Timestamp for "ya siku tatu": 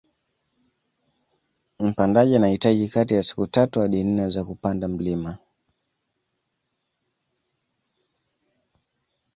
3.13-3.79